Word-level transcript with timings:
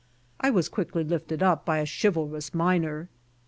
I 0.39 0.49
was 0.49 0.67
quickly 0.67 1.03
lifted 1.03 1.43
up 1.43 1.63
by 1.63 1.77
a 1.77 1.85
chivalrous 1.85 2.55
miner. 2.55 3.07